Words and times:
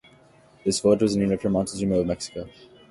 The 0.65 0.71
village 0.71 1.01
was 1.03 1.15
named 1.15 1.33
after 1.33 1.47
Montezuma 1.47 1.97
of 1.99 2.07
Mexico. 2.07 2.47